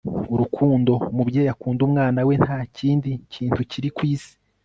[0.33, 4.33] urukundo umubyeyi akunda umwana we ntakindi kintu kiri kwisi